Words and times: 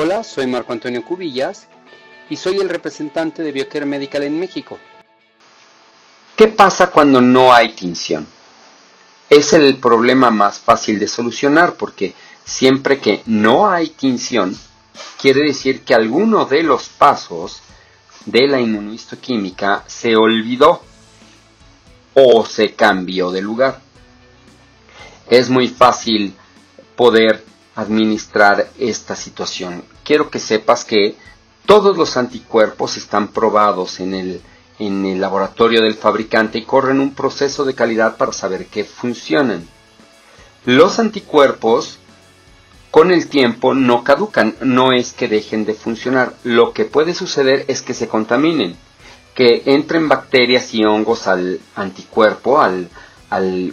Hola, 0.00 0.22
soy 0.22 0.46
Marco 0.46 0.72
Antonio 0.72 1.04
Cubillas 1.04 1.66
y 2.30 2.36
soy 2.36 2.58
el 2.58 2.68
representante 2.68 3.42
de 3.42 3.50
Biocare 3.50 3.84
Medical 3.84 4.22
en 4.22 4.38
México. 4.38 4.78
¿Qué 6.36 6.46
pasa 6.46 6.92
cuando 6.92 7.20
no 7.20 7.52
hay 7.52 7.72
tinción? 7.72 8.24
Es 9.28 9.52
el 9.54 9.78
problema 9.78 10.30
más 10.30 10.60
fácil 10.60 11.00
de 11.00 11.08
solucionar 11.08 11.74
porque 11.74 12.14
siempre 12.44 13.00
que 13.00 13.22
no 13.26 13.68
hay 13.68 13.88
tinción, 13.88 14.56
quiere 15.20 15.42
decir 15.48 15.82
que 15.82 15.94
alguno 15.94 16.44
de 16.44 16.62
los 16.62 16.88
pasos 16.90 17.60
de 18.24 18.46
la 18.46 18.60
inmunohistoquímica 18.60 19.82
se 19.88 20.14
olvidó 20.14 20.80
o 22.14 22.46
se 22.46 22.72
cambió 22.74 23.32
de 23.32 23.42
lugar. 23.42 23.80
Es 25.28 25.50
muy 25.50 25.66
fácil 25.66 26.36
poder 26.94 27.48
administrar 27.78 28.68
esta 28.80 29.14
situación. 29.14 29.84
Quiero 30.02 30.30
que 30.30 30.40
sepas 30.40 30.84
que 30.84 31.14
todos 31.64 31.96
los 31.96 32.16
anticuerpos 32.16 32.96
están 32.96 33.28
probados 33.28 34.00
en 34.00 34.14
el, 34.14 34.40
en 34.80 35.06
el 35.06 35.20
laboratorio 35.20 35.80
del 35.82 35.94
fabricante 35.94 36.58
y 36.58 36.64
corren 36.64 36.98
un 36.98 37.14
proceso 37.14 37.64
de 37.64 37.76
calidad 37.76 38.16
para 38.16 38.32
saber 38.32 38.66
que 38.66 38.82
funcionan. 38.82 39.68
Los 40.64 40.98
anticuerpos 40.98 41.98
con 42.90 43.12
el 43.12 43.28
tiempo 43.28 43.74
no 43.74 44.02
caducan, 44.02 44.56
no 44.60 44.90
es 44.92 45.12
que 45.12 45.28
dejen 45.28 45.64
de 45.64 45.74
funcionar. 45.74 46.34
Lo 46.42 46.72
que 46.72 46.84
puede 46.84 47.14
suceder 47.14 47.64
es 47.68 47.80
que 47.82 47.94
se 47.94 48.08
contaminen, 48.08 48.74
que 49.36 49.62
entren 49.66 50.08
bacterias 50.08 50.74
y 50.74 50.84
hongos 50.84 51.28
al 51.28 51.60
anticuerpo, 51.76 52.60
al, 52.60 52.88
al 53.30 53.72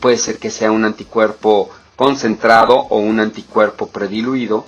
puede 0.00 0.16
ser 0.18 0.38
que 0.38 0.50
sea 0.50 0.72
un 0.72 0.84
anticuerpo 0.84 1.70
concentrado 1.96 2.74
o 2.74 2.98
un 2.98 3.20
anticuerpo 3.20 3.88
prediluido. 3.88 4.66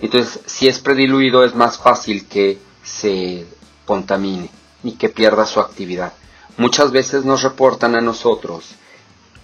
Entonces, 0.00 0.40
si 0.46 0.68
es 0.68 0.78
prediluido 0.78 1.44
es 1.44 1.54
más 1.54 1.78
fácil 1.78 2.26
que 2.26 2.58
se 2.82 3.46
contamine 3.86 4.50
y 4.82 4.92
que 4.92 5.08
pierda 5.08 5.46
su 5.46 5.60
actividad. 5.60 6.12
Muchas 6.56 6.90
veces 6.90 7.24
nos 7.24 7.42
reportan 7.42 7.94
a 7.94 8.00
nosotros, 8.00 8.74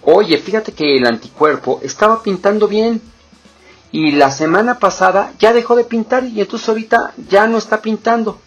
oye, 0.03 0.37
fíjate 0.37 0.73
que 0.73 0.97
el 0.97 1.05
anticuerpo 1.05 1.79
estaba 1.83 2.21
pintando 2.21 2.67
bien 2.67 3.01
y 3.91 4.11
la 4.11 4.31
semana 4.31 4.77
pasada 4.77 5.33
ya 5.39 5.53
dejó 5.53 5.75
de 5.75 5.85
pintar 5.85 6.25
y 6.25 6.41
entonces 6.41 6.69
ahorita 6.69 7.13
ya 7.29 7.47
no 7.47 7.57
está 7.57 7.81
pintando. 7.81 8.39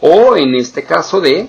O 0.00 0.36
en 0.36 0.54
este 0.54 0.82
caso 0.84 1.20
de, 1.20 1.48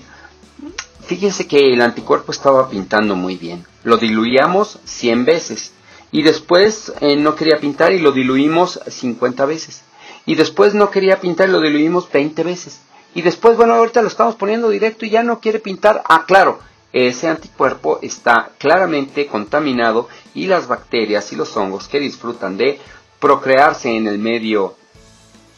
fíjense 1.05 1.47
que 1.47 1.73
el 1.73 1.81
anticuerpo 1.81 2.31
estaba 2.31 2.69
pintando 2.69 3.15
muy 3.15 3.35
bien, 3.35 3.65
lo 3.83 3.97
diluíamos 3.97 4.79
100 4.85 5.25
veces 5.25 5.73
y 6.13 6.21
después 6.21 6.93
eh, 7.01 7.15
no 7.15 7.35
quería 7.35 7.59
pintar 7.59 7.91
y 7.91 7.97
lo 7.99 8.11
diluimos 8.11 8.79
50 8.87 9.45
veces. 9.47 9.81
Y 10.27 10.35
después 10.35 10.75
no 10.75 10.91
quería 10.91 11.19
pintar 11.19 11.49
y 11.49 11.51
lo 11.51 11.59
diluimos 11.59 12.09
20 12.09 12.43
veces. 12.43 12.79
Y 13.15 13.23
después, 13.23 13.57
bueno, 13.57 13.73
ahorita 13.73 14.03
lo 14.03 14.09
estamos 14.09 14.35
poniendo 14.35 14.69
directo 14.69 15.05
y 15.05 15.09
ya 15.09 15.23
no 15.23 15.39
quiere 15.39 15.57
pintar. 15.57 16.03
Ah, 16.07 16.25
claro, 16.27 16.59
ese 16.93 17.27
anticuerpo 17.27 17.97
está 18.03 18.51
claramente 18.59 19.25
contaminado 19.25 20.07
y 20.35 20.45
las 20.45 20.67
bacterias 20.67 21.33
y 21.33 21.35
los 21.35 21.57
hongos 21.57 21.87
que 21.87 21.99
disfrutan 21.99 22.57
de 22.57 22.79
procrearse 23.19 23.89
en 23.89 24.05
el 24.05 24.19
medio 24.19 24.75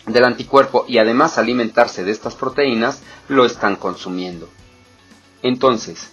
del 0.06 0.23
anticuerpo 0.23 0.86
y 0.88 1.00
además 1.00 1.38
alimentarse 1.38 2.06
de 2.06 2.11
estas 2.11 2.33
proteínas 2.33 3.02
lo 3.28 3.45
están 3.45 3.76
consumiendo. 3.76 4.48
Entonces, 5.44 6.11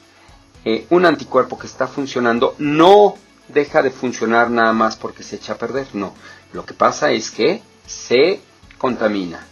eh, 0.64 0.84
un 0.90 1.06
anticuerpo 1.06 1.56
que 1.56 1.68
está 1.68 1.86
funcionando 1.86 2.56
no 2.58 3.14
deja 3.48 3.82
de 3.82 3.90
funcionar 3.90 4.50
nada 4.50 4.72
más 4.72 4.96
porque 4.96 5.22
se 5.22 5.36
echa 5.36 5.54
a 5.54 5.58
perder. 5.58 5.86
No, 5.94 6.14
lo 6.52 6.64
que 6.64 6.74
pasa 6.74 7.10
es 7.10 7.30
que 7.30 7.62
se 7.86 8.40
contamina. 8.78 9.46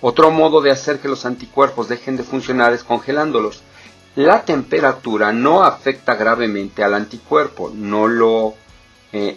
Otro 0.00 0.30
modo 0.30 0.60
de 0.60 0.70
hacer 0.70 1.00
que 1.00 1.08
los 1.08 1.24
anticuerpos 1.26 1.88
dejen 1.88 2.16
de 2.16 2.22
funcionar 2.22 2.72
es 2.72 2.84
congelándolos. 2.84 3.62
La 4.14 4.44
temperatura 4.44 5.32
no 5.32 5.62
afecta 5.62 6.14
gravemente 6.14 6.82
al 6.82 6.94
anticuerpo, 6.94 7.70
no 7.74 8.06
lo, 8.08 8.54
eh, 9.12 9.36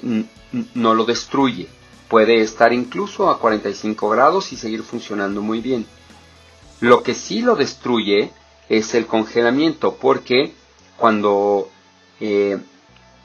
no 0.73 0.93
lo 0.93 1.05
destruye. 1.05 1.67
Puede 2.07 2.41
estar 2.41 2.73
incluso 2.73 3.29
a 3.29 3.39
45 3.39 4.09
grados 4.09 4.51
y 4.51 4.57
seguir 4.57 4.83
funcionando 4.83 5.41
muy 5.41 5.61
bien. 5.61 5.85
Lo 6.79 7.03
que 7.03 7.13
sí 7.13 7.41
lo 7.41 7.55
destruye 7.55 8.31
es 8.69 8.93
el 8.95 9.05
congelamiento, 9.05 9.95
porque 9.95 10.53
cuando 10.97 11.69
eh, 12.19 12.57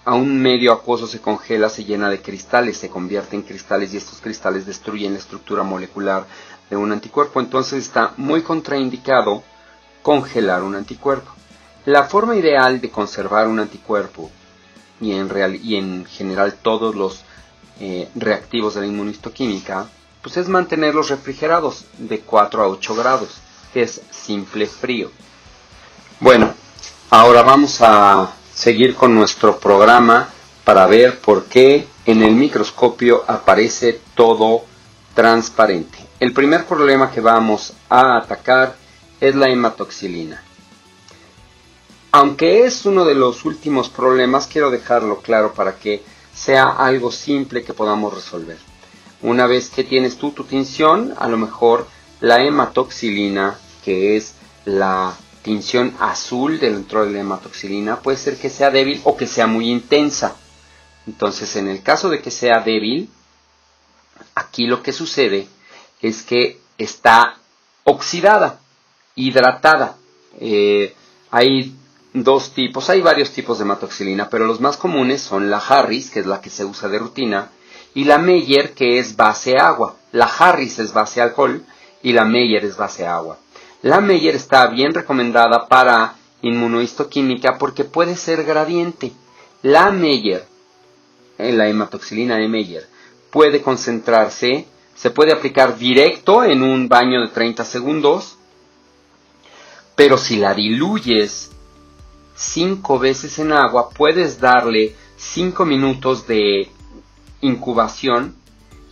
a 0.07 0.15
un 0.15 0.41
medio 0.41 0.73
acuoso 0.73 1.09
se 1.09 1.21
congela, 1.21 1.69
se 1.69 1.85
llena 1.85 2.09
de 2.09 2.23
cristales, 2.23 2.79
se 2.79 2.89
convierte 2.89 3.35
en 3.35 3.43
cristales 3.43 3.93
y 3.93 3.97
estos 3.97 4.21
cristales 4.21 4.65
destruyen 4.65 5.15
la 5.15 5.19
estructura 5.19 5.65
molecular 5.65 6.25
de 6.71 6.77
un 6.77 6.93
anticuerpo. 6.93 7.41
Entonces 7.41 7.85
está 7.85 8.13
muy 8.17 8.43
contraindicado 8.43 9.43
congelar 10.03 10.63
un 10.63 10.77
anticuerpo. 10.77 11.33
La 11.87 12.05
forma 12.05 12.37
ideal 12.37 12.81
de 12.81 12.89
conservar 12.89 13.49
un 13.49 13.59
anticuerpo 13.59 14.31
y 15.01 15.11
en, 15.11 15.29
real, 15.29 15.57
y 15.57 15.75
en 15.75 16.07
general 16.07 16.55
todos 16.63 16.95
los 16.95 17.25
eh, 17.81 18.09
reactivos 18.15 18.77
de 18.77 18.83
la 18.83 18.87
inmunistoquímica, 18.87 19.89
pues 20.23 20.37
es 20.37 20.49
mantenerlos 20.49 21.09
refrigerados 21.11 21.85
de 21.99 22.21
4 22.21 22.63
a 22.63 22.69
8 22.69 22.95
grados, 22.95 23.31
que 23.73 23.83
es 23.83 24.01
simple 24.13 24.69
frío. 24.69 25.11
Bueno, 26.21 26.55
ahora 27.11 27.43
vamos 27.43 27.79
a 27.81 28.36
seguir 28.57 28.95
con 28.95 29.15
nuestro 29.15 29.61
programa 29.61 30.31
para 30.65 30.87
ver 30.87 31.21
por 31.21 31.45
qué 31.45 31.87
en 32.07 32.23
el 32.23 32.35
microscopio 32.35 33.23
aparece 33.29 34.01
todo 34.15 34.65
transparente. 35.15 35.99
El 36.19 36.33
primer 36.33 36.65
problema 36.65 37.11
que 37.11 37.21
vamos 37.21 37.75
a 37.91 38.17
atacar 38.17 38.75
es 39.21 39.35
la 39.35 39.51
hematoxilina. 39.51 40.43
Aunque 42.13 42.65
es 42.65 42.87
uno 42.87 43.05
de 43.05 43.15
los 43.15 43.45
últimos 43.45 43.91
problemas, 43.91 44.47
quiero 44.47 44.71
dejarlo 44.71 45.19
claro 45.19 45.53
para 45.53 45.77
que 45.77 46.03
sea 46.35 46.71
algo 46.71 47.13
simple 47.13 47.63
que 47.63 47.75
podamos 47.75 48.15
resolver. 48.15 48.57
Una 49.21 49.47
vez 49.47 49.69
que 49.69 49.85
tienes 49.85 50.17
tú 50.17 50.31
tu 50.31 50.45
tinción, 50.45 51.13
a 51.19 51.29
lo 51.29 51.37
mejor 51.37 51.87
la 52.21 52.43
hematoxilina, 52.43 53.59
que 53.85 54.17
es 54.17 54.35
la 54.65 55.15
tinción 55.47 55.95
azul 56.01 56.59
dentro 56.59 57.07
de 57.07 57.13
la 57.13 57.21
hematoxilina 57.21 58.01
puede 58.01 58.17
ser 58.19 58.37
que 58.37 58.51
sea 58.51 58.69
débil 58.69 59.01
o 59.05 59.17
que 59.17 59.29
sea 59.29 59.47
muy 59.47 59.71
intensa. 59.71 60.35
Entonces, 61.07 61.55
en 61.55 61.69
el 61.69 61.85
caso 61.85 62.11
de 62.11 62.21
que 62.21 62.33
sea 62.33 62.59
débil, 62.63 63.09
aquí 64.35 64.67
lo 64.67 64.83
que 64.83 64.93
sucede 64.93 65.47
es 66.03 66.25
que 66.25 66.59
está 66.79 67.37
oxidada, 67.85 68.59
hidratada. 69.15 69.99
Eh, 70.41 70.97
hay 71.31 71.77
dos 72.13 72.51
tipos, 72.51 72.91
hay 72.91 73.01
varios 73.01 73.31
tipos 73.31 73.59
de 73.59 73.63
hematoxilina, 73.67 74.29
pero 74.29 74.49
los 74.49 74.61
más 74.61 74.77
comunes 74.77 75.23
son 75.23 75.49
la 75.49 75.59
Harris, 75.59 76.11
que 76.11 76.19
es 76.19 76.27
la 76.27 76.41
que 76.41 76.51
se 76.51 76.65
usa 76.65 76.89
de 76.89 76.99
rutina, 76.99 77.51
y 77.95 78.03
la 78.03 78.19
Meyer, 78.19 78.75
que 78.75 78.99
es 78.99 79.15
base 79.15 79.57
agua. 79.57 79.95
La 80.11 80.27
Harris 80.27 80.81
es 80.81 80.93
base 80.93 81.21
alcohol 81.21 81.65
y 82.03 82.13
la 82.13 82.25
Meyer 82.25 82.65
es 82.65 82.77
base 82.77 83.07
agua. 83.07 83.39
La 83.83 84.01
Meyer 84.01 84.35
está 84.35 84.67
bien 84.69 84.95
recomendada 84.95 85.69
para 85.69 86.17
inmunohistoquímica 86.43 87.59
porque 87.59 87.85
puede 87.85 88.17
ser 88.17 88.45
gradiente. 88.45 89.13
La 89.63 89.91
Meyer, 89.91 90.47
eh, 91.39 91.53
la 91.53 91.69
hematoxilina 91.69 92.37
de 92.37 92.49
Meyer, 92.49 92.89
puede 93.31 93.61
concentrarse, 93.63 94.67
se 94.95 95.11
puede 95.11 95.33
aplicar 95.33 95.77
directo 95.77 96.43
en 96.43 96.63
un 96.63 96.89
baño 96.89 97.21
de 97.21 97.29
30 97.29 97.65
segundos, 97.65 98.39
pero 99.95 100.17
si 100.17 100.37
la 100.37 100.55
diluyes 100.55 101.51
5 102.35 102.99
veces 102.99 103.39
en 103.39 103.53
agua, 103.53 103.91
puedes 103.91 104.41
darle 104.41 104.95
5 105.17 105.65
minutos 105.67 106.27
de 106.27 106.71
incubación 107.43 108.37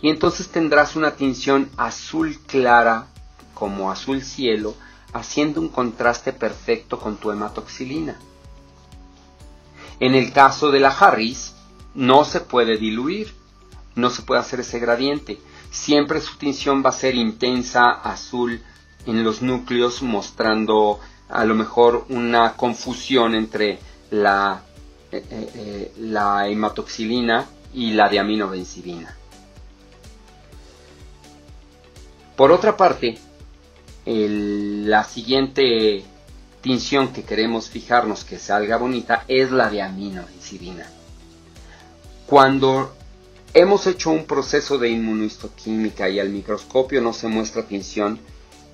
y 0.01 0.09
entonces 0.09 0.49
tendrás 0.49 0.95
una 0.95 1.15
tinción 1.15 1.69
azul 1.77 2.37
clara 2.45 3.07
como 3.55 3.89
azul 3.89 4.21
cielo, 4.21 4.75
haciendo 5.13 5.59
un 5.59 5.69
contraste 5.69 6.31
perfecto 6.31 6.99
con 6.99 7.17
tu 7.17 7.31
hematoxilina. 7.31 8.19
En 9.99 10.13
el 10.13 10.31
caso 10.31 10.69
de 10.69 10.79
la 10.81 10.89
Harris, 10.89 11.55
no 11.95 12.25
se 12.25 12.41
puede 12.41 12.77
diluir, 12.77 13.33
no 13.95 14.09
se 14.11 14.21
puede 14.21 14.41
hacer 14.41 14.59
ese 14.59 14.77
gradiente. 14.77 15.39
Siempre 15.71 16.21
su 16.21 16.37
tinción 16.37 16.83
va 16.85 16.89
a 16.89 16.93
ser 16.93 17.15
intensa, 17.15 17.85
azul, 17.91 18.61
en 19.05 19.23
los 19.23 19.41
núcleos, 19.41 20.01
mostrando 20.01 20.99
a 21.29 21.45
lo 21.45 21.55
mejor 21.55 22.05
una 22.09 22.55
confusión 22.55 23.35
entre 23.35 23.79
la, 24.11 24.63
eh, 25.11 25.25
eh, 25.29 25.93
eh, 25.97 26.51
hematoxilina 26.51 27.45
y 27.73 27.93
la 27.93 28.09
diaminobencidina. 28.09 29.15
Por 32.35 32.51
otra 32.51 32.75
parte, 32.75 33.17
la 34.05 35.03
siguiente 35.03 36.05
tinción 36.61 37.13
que 37.13 37.23
queremos 37.23 37.69
fijarnos 37.69 38.23
que 38.23 38.39
salga 38.39 38.77
bonita 38.77 39.23
es 39.27 39.51
la 39.51 39.69
de 39.69 39.81
aminoincidina. 39.81 40.87
Cuando 42.27 42.93
hemos 43.53 43.87
hecho 43.87 44.11
un 44.11 44.25
proceso 44.25 44.77
de 44.77 44.89
inmunohistoquímica 44.89 46.09
y 46.09 46.19
al 46.19 46.29
microscopio 46.29 47.01
no 47.01 47.13
se 47.13 47.27
muestra 47.27 47.67
tinción, 47.67 48.19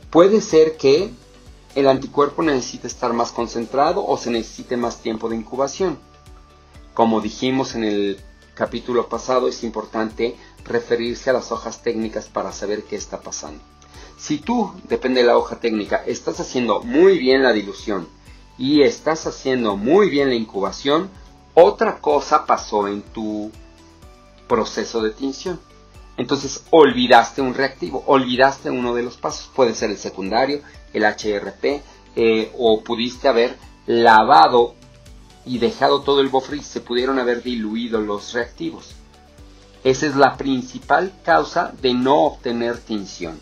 puede 0.10 0.42
ser 0.42 0.78
que 0.78 1.12
el 1.76 1.88
anticuerpo 1.88 2.44
necesite 2.44 2.88
estar 2.88 3.14
más 3.14 3.32
concentrado 3.32 4.06
o 4.06 4.18
se 4.18 4.32
necesite 4.32 4.76
más 4.76 5.02
tiempo 5.02 5.30
de 5.30 5.38
incubación. 5.38 5.98
Como 6.94 7.22
dijimos 7.22 7.76
en 7.76 7.86
el 7.86 8.20
capítulo 8.54 9.08
pasado, 9.08 9.48
es 9.48 9.64
importante 9.64 10.36
referirse 10.66 11.30
a 11.30 11.34
las 11.34 11.52
hojas 11.52 11.82
técnicas 11.82 12.28
para 12.28 12.52
saber 12.52 12.84
qué 12.84 12.96
está 12.96 13.22
pasando. 13.22 13.62
Si 14.18 14.38
tú, 14.38 14.74
depende 14.88 15.22
de 15.22 15.28
la 15.28 15.38
hoja 15.38 15.60
técnica, 15.60 16.04
estás 16.06 16.40
haciendo 16.40 16.82
muy 16.82 17.18
bien 17.18 17.44
la 17.44 17.54
dilución 17.54 18.08
y 18.58 18.84
estás 18.84 19.26
haciendo 19.26 19.76
muy 19.78 20.10
bien 20.10 20.30
la 20.30 20.36
incubación, 20.36 21.10
otra 21.54 22.00
cosa 22.00 22.46
pasó 22.46 22.88
en 22.88 23.02
tu 23.02 23.52
proceso 24.48 25.02
de 25.02 25.12
tinción. 25.12 25.60
Entonces 26.18 26.66
olvidaste 26.70 27.42
un 27.42 27.54
reactivo, 27.54 28.04
olvidaste 28.06 28.70
uno 28.70 28.94
de 28.94 29.04
los 29.04 29.18
pasos, 29.18 29.50
puede 29.56 29.74
ser 29.74 29.90
el 29.90 29.98
secundario, 29.98 30.62
el 30.94 31.04
HRP, 31.04 31.82
eh, 32.16 32.52
o 32.58 32.84
pudiste 32.84 33.28
haber 33.28 33.58
lavado 33.88 34.76
y 35.46 35.58
dejado 35.58 36.02
todo 36.02 36.22
el 36.22 36.28
buffer 36.28 36.60
y 36.60 36.64
se 36.64 36.82
pudieron 36.82 37.18
haber 37.18 37.42
diluido 37.42 38.00
los 38.02 38.34
reactivos. 38.34 38.96
Esa 39.84 40.06
es 40.06 40.16
la 40.16 40.38
principal 40.38 41.12
causa 41.24 41.74
de 41.82 41.94
no 41.94 42.26
obtener 42.26 42.78
tinción. 42.78 43.40